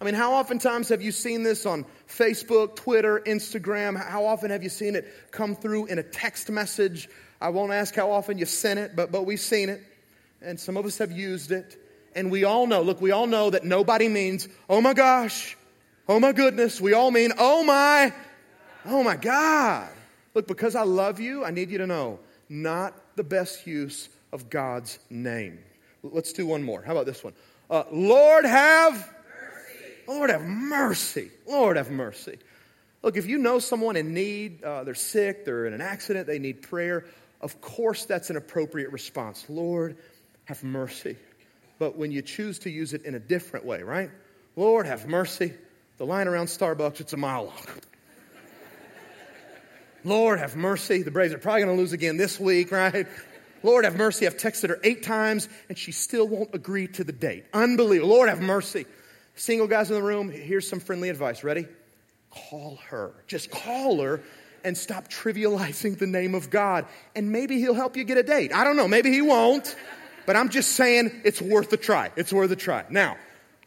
[0.00, 4.02] I mean, how oftentimes have you seen this on Facebook, Twitter, Instagram?
[4.02, 7.08] How often have you seen it come through in a text message?
[7.40, 9.82] I won't ask how often you've sent it, but, but we've seen it.
[10.42, 11.76] And some of us have used it.
[12.14, 15.56] And we all know, look, we all know that nobody means, oh my gosh,
[16.08, 16.80] oh my goodness.
[16.80, 18.12] We all mean, oh my,
[18.86, 19.88] oh my God.
[20.34, 24.48] Look, because I love you, I need you to know, not the best use of
[24.50, 25.58] God's name.
[26.02, 26.82] Let's do one more.
[26.82, 27.34] How about this one?
[27.68, 29.94] Uh, Lord have mercy.
[30.08, 31.30] Lord have mercy.
[31.46, 32.38] Lord have mercy.
[33.02, 36.38] Look, if you know someone in need, uh, they're sick, they're in an accident, they
[36.38, 37.06] need prayer,
[37.40, 39.46] of course that's an appropriate response.
[39.48, 39.96] Lord,
[40.44, 41.16] have mercy
[41.80, 44.10] but when you choose to use it in a different way, right?
[44.54, 45.54] Lord, have mercy.
[45.96, 47.66] The line around Starbucks, it's a mile long.
[50.04, 51.02] Lord, have mercy.
[51.02, 53.06] The Braves are probably going to lose again this week, right?
[53.62, 54.26] Lord, have mercy.
[54.26, 57.44] I've texted her eight times and she still won't agree to the date.
[57.52, 58.10] Unbelievable.
[58.10, 58.86] Lord, have mercy.
[59.34, 61.44] Single guys in the room, here's some friendly advice.
[61.44, 61.66] Ready?
[62.30, 63.12] Call her.
[63.26, 64.22] Just call her
[64.64, 66.86] and stop trivializing the name of God.
[67.14, 68.54] And maybe he'll help you get a date.
[68.54, 68.88] I don't know.
[68.88, 69.74] Maybe he won't.
[70.26, 72.12] But I'm just saying it's worth a try.
[72.16, 72.84] It's worth a try.
[72.90, 73.16] Now,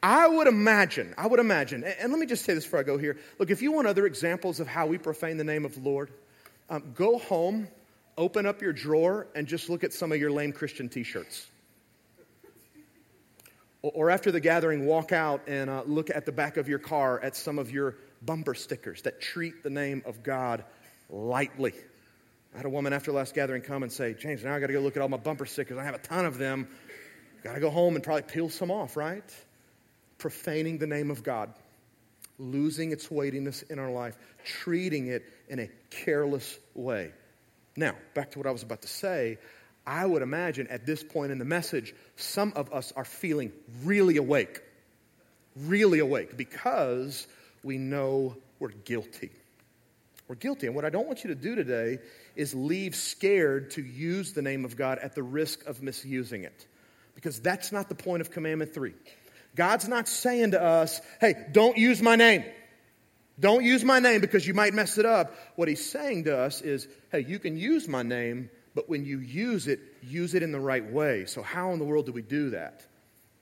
[0.01, 2.97] I would imagine, I would imagine, and let me just say this before I go
[2.97, 3.17] here.
[3.39, 6.11] Look, if you want other examples of how we profane the name of the Lord,
[6.69, 7.67] um, go home,
[8.17, 11.47] open up your drawer, and just look at some of your lame Christian t shirts.
[13.81, 17.19] Or after the gathering, walk out and uh, look at the back of your car
[17.19, 20.63] at some of your bumper stickers that treat the name of God
[21.09, 21.73] lightly.
[22.53, 24.73] I had a woman after last gathering come and say, James, now I got to
[24.73, 25.77] go look at all my bumper stickers.
[25.77, 26.67] I have a ton of them.
[27.43, 29.23] Got to go home and probably peel some off, right?
[30.17, 31.53] Profaning the name of God,
[32.43, 37.11] losing its weightiness in our life, treating it in a careless way.
[37.75, 39.39] Now, back to what I was about to say.
[39.85, 43.51] I would imagine at this point in the message, some of us are feeling
[43.83, 44.61] really awake.
[45.55, 47.27] Really awake because
[47.63, 49.31] we know we're guilty.
[50.27, 50.67] We're guilty.
[50.67, 51.99] And what I don't want you to do today
[52.35, 56.65] is leave scared to use the name of God at the risk of misusing it.
[57.15, 58.93] Because that's not the point of commandment three.
[59.55, 62.43] God's not saying to us, hey, don't use my name.
[63.39, 65.33] Don't use my name because you might mess it up.
[65.55, 69.19] What he's saying to us is, hey, you can use my name, but when you
[69.19, 71.25] use it, use it in the right way.
[71.25, 72.85] So, how in the world do we do that?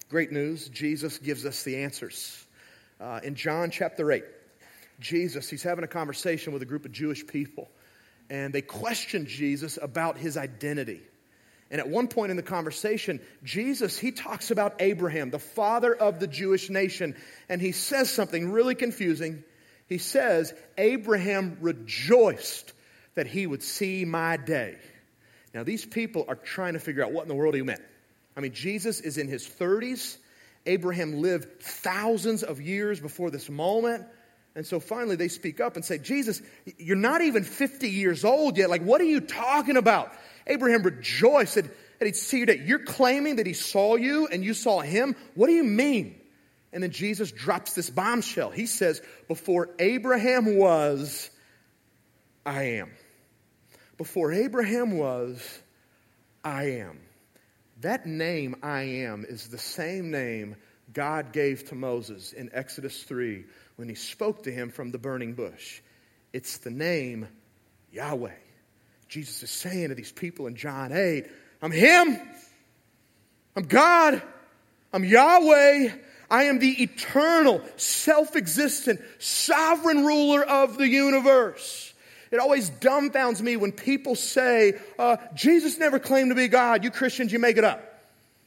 [0.09, 2.45] Great news Jesus gives us the answers.
[2.99, 4.23] Uh, in John chapter 8,
[4.99, 7.69] Jesus, he's having a conversation with a group of Jewish people
[8.31, 11.01] and they question Jesus about his identity.
[11.71, 16.19] And at one point in the conversation, Jesus, he talks about Abraham, the father of
[16.19, 17.15] the Jewish nation,
[17.47, 19.43] and he says something really confusing.
[19.87, 22.73] He says, Abraham rejoiced
[23.15, 24.77] that he would see my day.
[25.53, 27.81] Now, these people are trying to figure out what in the world he meant.
[28.35, 30.17] I mean, Jesus is in his 30s.
[30.65, 34.05] Abraham lived thousands of years before this moment.
[34.55, 36.41] And so finally they speak up and say, Jesus,
[36.77, 38.69] you're not even 50 years old yet.
[38.69, 40.11] Like, what are you talking about?
[40.47, 41.65] Abraham rejoiced that,
[41.99, 42.61] he'd see you day.
[42.65, 45.15] You're claiming that he saw you and you saw him?
[45.35, 46.19] What do you mean?
[46.73, 48.49] And then Jesus drops this bombshell.
[48.49, 51.29] He says, Before Abraham was,
[52.45, 52.91] I am.
[53.97, 55.59] Before Abraham was,
[56.43, 56.99] I am.
[57.81, 60.55] That name, I am, is the same name
[60.93, 65.33] God gave to Moses in Exodus 3 when he spoke to him from the burning
[65.33, 65.81] bush.
[66.33, 67.27] It's the name
[67.91, 68.31] Yahweh.
[69.11, 71.25] Jesus is saying to these people in John 8,
[71.61, 72.17] I'm Him.
[73.57, 74.21] I'm God.
[74.93, 75.89] I'm Yahweh.
[76.29, 81.93] I am the eternal, self existent, sovereign ruler of the universe.
[82.31, 86.85] It always dumbfounds me when people say, uh, Jesus never claimed to be God.
[86.85, 87.83] You Christians, you make it up.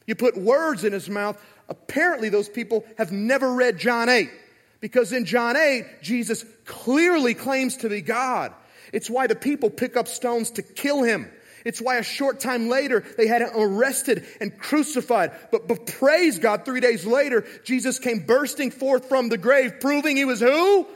[0.07, 1.39] You put words in his mouth.
[1.69, 4.31] Apparently, those people have never read John 8.
[4.79, 8.51] Because in John 8, Jesus clearly claims to be God.
[8.95, 11.29] It's why the people pick up stones to kill him.
[11.65, 15.33] It's why a short time later they had him arrested and crucified.
[15.51, 20.15] But, but praise God, three days later, Jesus came bursting forth from the grave, proving
[20.15, 20.87] he was who?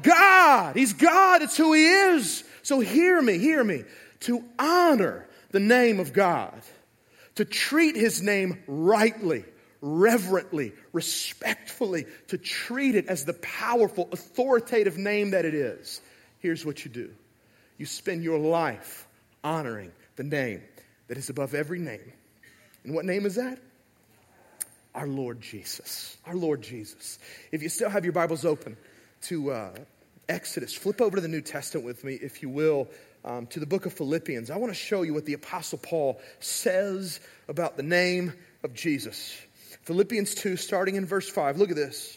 [0.00, 0.76] God.
[0.76, 1.42] He's God.
[1.42, 2.44] It's who he is.
[2.62, 3.82] So hear me, hear me.
[4.20, 6.62] To honor the name of God,
[7.34, 9.44] to treat his name rightly,
[9.80, 16.00] reverently, respectfully, to treat it as the powerful, authoritative name that it is.
[16.38, 17.10] Here's what you do
[17.78, 19.06] you spend your life
[19.42, 20.62] honoring the name
[21.08, 22.12] that is above every name.
[22.84, 23.58] And what name is that?
[24.94, 26.16] Our Lord Jesus.
[26.26, 27.18] Our Lord Jesus.
[27.50, 28.76] If you still have your Bibles open
[29.22, 29.74] to uh,
[30.28, 32.88] Exodus, flip over to the New Testament with me, if you will,
[33.24, 34.50] um, to the book of Philippians.
[34.50, 38.32] I want to show you what the Apostle Paul says about the name
[38.62, 39.36] of Jesus.
[39.82, 41.58] Philippians 2, starting in verse 5.
[41.58, 42.16] Look at this.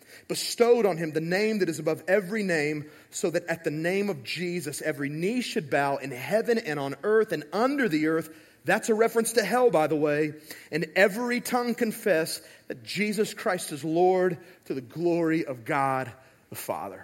[0.27, 4.09] bestowed on him the name that is above every name, so that at the name
[4.09, 8.29] of Jesus, every knee should bow in heaven and on earth and under the earth
[8.63, 10.33] that's a reference to hell, by the way.
[10.71, 16.11] And every tongue confess that Jesus Christ is Lord to the glory of God
[16.49, 17.03] the Father.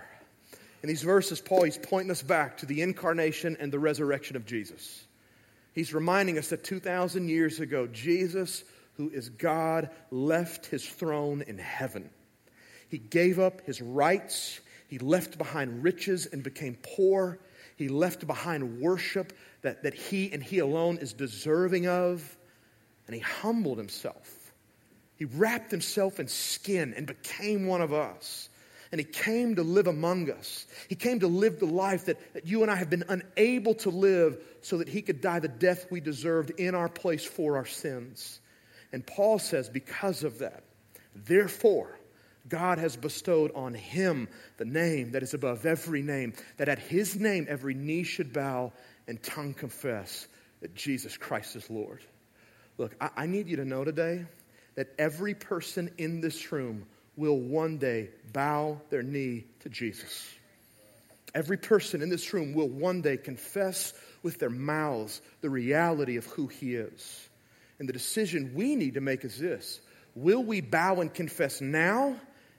[0.83, 4.45] In these verses, Paul, he's pointing us back to the incarnation and the resurrection of
[4.45, 5.03] Jesus.
[5.73, 8.63] He's reminding us that 2,000 years ago, Jesus,
[8.97, 12.09] who is God, left his throne in heaven.
[12.89, 17.39] He gave up his rights, he left behind riches and became poor.
[17.75, 22.37] He left behind worship that, that he and he alone is deserving of.
[23.05, 24.53] And he humbled himself.
[25.17, 28.49] He wrapped himself in skin and became one of us.
[28.91, 30.65] And he came to live among us.
[30.87, 33.89] He came to live the life that, that you and I have been unable to
[33.89, 37.65] live so that he could die the death we deserved in our place for our
[37.65, 38.39] sins.
[38.93, 40.63] And Paul says, because of that,
[41.13, 41.96] therefore,
[42.49, 47.15] God has bestowed on him the name that is above every name, that at his
[47.15, 48.71] name every knee should bow
[49.07, 50.27] and tongue confess
[50.61, 52.01] that Jesus Christ is Lord.
[52.77, 54.25] Look, I, I need you to know today
[54.75, 60.29] that every person in this room will one day bow their knee to Jesus.
[61.33, 66.25] Every person in this room will one day confess with their mouths the reality of
[66.25, 67.29] who he is.
[67.79, 69.81] And the decision we need to make is this
[70.15, 72.15] Will we bow and confess now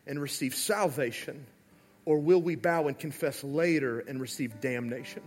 [0.08, 1.46] and receive salvation,
[2.06, 5.22] or will we bow and confess later and receive damnation?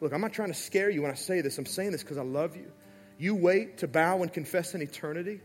[0.00, 1.56] Look, I'm not trying to scare you when I say this.
[1.56, 2.70] I'm saying this because I love you.
[3.18, 5.40] You wait to bow and confess in eternity,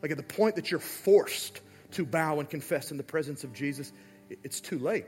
[0.00, 1.60] like at the point that you're forced
[1.92, 3.92] to bow and confess in the presence of Jesus,
[4.42, 5.06] it's too late.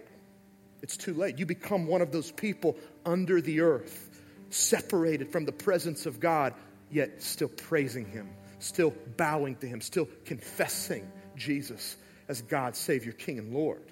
[0.83, 1.39] It's too late.
[1.39, 4.11] You become one of those people under the earth,
[4.51, 6.53] separated from the presence of God,
[6.91, 11.97] yet still praising Him, still bowing to Him, still confessing Jesus
[12.29, 13.83] as God, Savior, King, and Lord.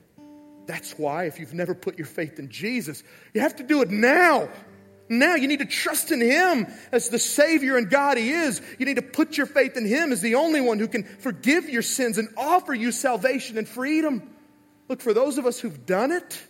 [0.66, 3.90] That's why, if you've never put your faith in Jesus, you have to do it
[3.90, 4.49] now.
[5.09, 8.62] Now you need to trust in Him as the Savior and God He is.
[8.79, 11.68] You need to put your faith in Him as the only one who can forgive
[11.68, 14.23] your sins and offer you salvation and freedom.
[14.88, 16.40] Look, for those of us who've done it,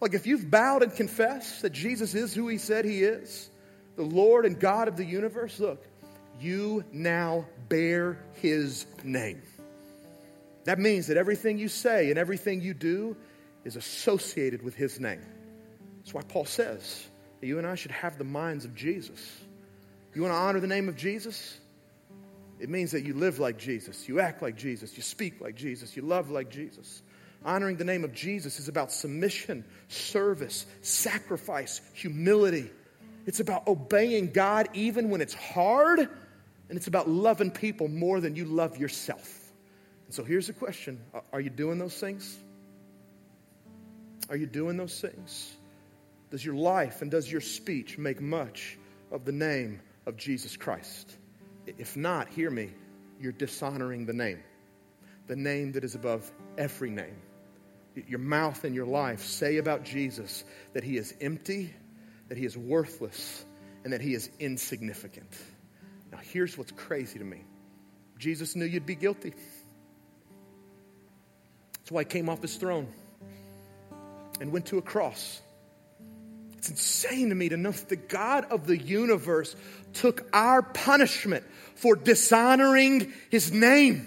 [0.00, 3.50] like if you've bowed and confessed that Jesus is who He said He is,
[3.96, 5.84] the Lord and God of the universe, look,
[6.40, 9.42] you now bear His name.
[10.68, 13.16] That means that everything you say and everything you do
[13.64, 15.24] is associated with his name.
[15.96, 17.06] That's why Paul says
[17.40, 19.18] that you and I should have the minds of Jesus.
[20.14, 21.58] You want to honor the name of Jesus?
[22.60, 25.96] It means that you live like Jesus, you act like Jesus, you speak like Jesus,
[25.96, 27.02] you love like Jesus.
[27.46, 32.70] Honoring the name of Jesus is about submission, service, sacrifice, humility.
[33.24, 38.36] It's about obeying God even when it's hard, and it's about loving people more than
[38.36, 39.37] you love yourself.
[40.08, 41.00] And so here's the question
[41.32, 42.36] Are you doing those things?
[44.30, 45.54] Are you doing those things?
[46.30, 48.76] Does your life and does your speech make much
[49.12, 51.16] of the name of Jesus Christ?
[51.66, 52.70] If not, hear me,
[53.20, 54.40] you're dishonoring the name,
[55.26, 57.16] the name that is above every name.
[58.06, 61.74] your mouth and your life say about Jesus that he is empty,
[62.28, 63.44] that he is worthless,
[63.84, 65.36] and that he is insignificant.
[66.12, 67.44] Now, here's what's crazy to me
[68.18, 69.34] Jesus knew you'd be guilty.
[71.88, 72.86] That's why he came off his throne
[74.42, 75.40] and went to a cross.
[76.58, 79.56] It's insane to me to know that the God of the universe
[79.94, 84.06] took our punishment for dishonoring his name.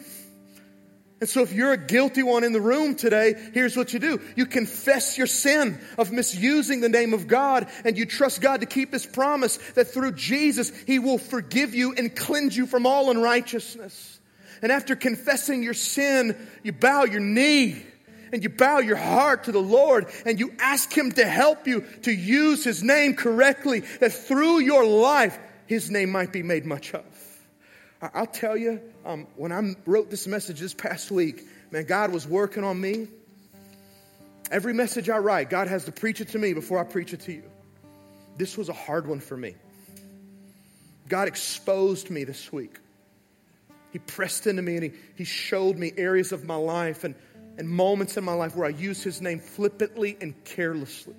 [1.22, 4.22] And so, if you're a guilty one in the room today, here's what you do.
[4.36, 8.68] You confess your sin of misusing the name of God, and you trust God to
[8.68, 13.10] keep His promise that through Jesus, He will forgive you and cleanse you from all
[13.10, 14.20] unrighteousness.
[14.62, 17.84] And after confessing your sin, you bow your knee
[18.32, 21.82] and you bow your heart to the Lord and you ask Him to help you
[22.04, 26.94] to use His name correctly, that through your life, His name might be made much
[26.94, 27.04] of.
[28.02, 32.28] I'll tell you, um, when I wrote this message this past week, man, God was
[32.28, 33.08] working on me.
[34.50, 37.22] Every message I write, God has to preach it to me before I preach it
[37.22, 37.44] to you.
[38.38, 39.56] This was a hard one for me.
[41.08, 42.78] God exposed me this week.
[43.92, 47.16] He pressed into me and he, he showed me areas of my life and,
[47.58, 51.16] and moments in my life where I used his name flippantly and carelessly.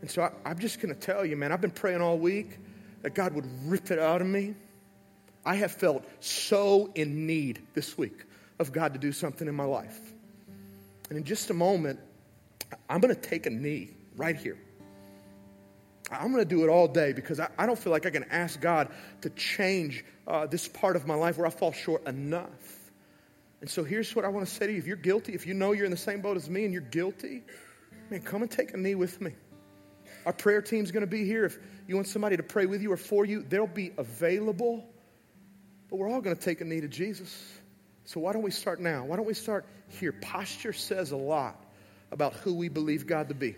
[0.00, 2.58] And so I, I'm just going to tell you, man, I've been praying all week
[3.02, 4.54] that God would rip it out of me
[5.48, 8.26] I have felt so in need this week
[8.58, 9.98] of God to do something in my life.
[11.08, 12.00] And in just a moment,
[12.86, 14.58] I'm going to take a knee right here.
[16.10, 18.24] I'm going to do it all day because I, I, don't feel like I can
[18.24, 18.88] ask God
[19.22, 22.48] to change uh, this part of my life where I fall short enough.
[23.60, 24.78] And so here's what I want to say to you.
[24.78, 26.82] If you're guilty, if you know you're in the same boat as me and you're
[26.82, 27.42] guilty,
[28.10, 29.32] man, come and take a knee with me.
[30.24, 31.44] Our prayer team's going to be here.
[31.44, 34.84] If you want somebody to pray with you or for you, they'll be available.
[35.90, 37.58] But we're all going to take a knee to Jesus.
[38.04, 39.04] So why don't we start now?
[39.04, 40.12] Why don't we start here?
[40.12, 41.62] Posture says a lot
[42.10, 43.56] about who we believe God to be.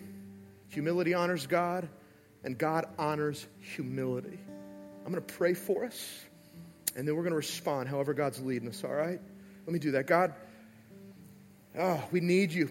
[0.68, 1.88] Humility honors God,
[2.45, 4.38] and God honors humility.
[5.05, 6.24] I'm going to pray for us,
[6.97, 9.20] and then we're going to respond however God's leading us, all right?
[9.66, 10.07] Let me do that.
[10.07, 10.34] God,
[11.78, 12.70] oh, we need you.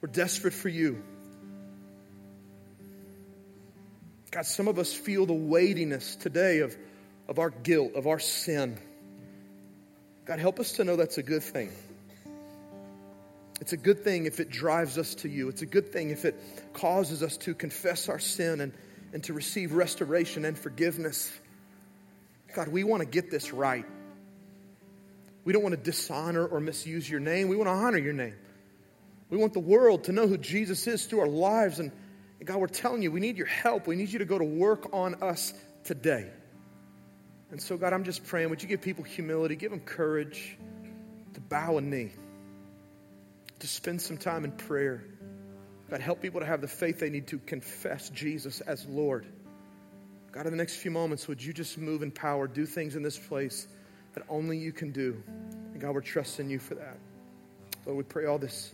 [0.00, 1.02] We're desperate for you.
[4.30, 6.76] God, some of us feel the weightiness today of
[7.28, 8.78] of our guilt, of our sin.
[10.24, 11.70] God, help us to know that's a good thing.
[13.60, 15.48] It's a good thing if it drives us to you.
[15.48, 16.38] It's a good thing if it
[16.74, 18.72] causes us to confess our sin and,
[19.12, 21.32] and to receive restoration and forgiveness.
[22.54, 23.86] God, we want to get this right.
[25.44, 27.48] We don't want to dishonor or misuse your name.
[27.48, 28.34] We want to honor your name.
[29.30, 31.78] We want the world to know who Jesus is through our lives.
[31.78, 31.92] And,
[32.38, 33.86] and God, we're telling you, we need your help.
[33.86, 35.54] We need you to go to work on us
[35.84, 36.30] today.
[37.50, 40.58] And so, God, I'm just praying, would you give people humility, give them courage
[41.34, 42.12] to bow a knee,
[43.60, 45.04] to spend some time in prayer.
[45.90, 49.26] God, help people to have the faith they need to confess Jesus as Lord.
[50.32, 53.02] God, in the next few moments, would you just move in power, do things in
[53.02, 53.68] this place
[54.14, 55.22] that only you can do?
[55.72, 56.98] And God, we're trusting you for that.
[57.86, 58.72] Lord, we pray all this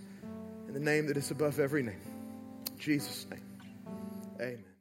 [0.66, 2.00] in the name that is above every name.
[2.78, 3.42] Jesus' name.
[4.40, 4.71] Amen.